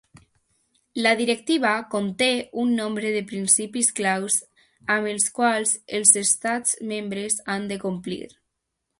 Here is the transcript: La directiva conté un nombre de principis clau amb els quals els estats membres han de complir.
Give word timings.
La 1.07 1.09
directiva 1.17 1.73
conté 1.89 2.29
un 2.61 2.71
nombre 2.79 3.11
de 3.15 3.19
principis 3.31 3.89
clau 3.99 4.25
amb 4.95 5.11
els 5.11 5.27
quals 5.35 5.73
els 5.99 6.15
estats 6.23 6.73
membres 6.93 7.37
han 7.57 7.69
de 7.73 7.79
complir. 7.85 8.23